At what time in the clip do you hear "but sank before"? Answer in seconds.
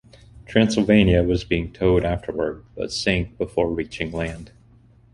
2.75-3.69